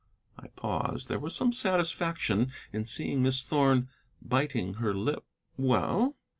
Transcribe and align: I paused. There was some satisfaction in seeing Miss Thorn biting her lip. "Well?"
I 0.35 0.47
paused. 0.47 1.09
There 1.09 1.19
was 1.19 1.35
some 1.35 1.53
satisfaction 1.53 2.51
in 2.73 2.87
seeing 2.87 3.21
Miss 3.21 3.43
Thorn 3.43 3.87
biting 4.19 4.73
her 4.81 4.95
lip. 4.95 5.25
"Well?" 5.57 6.15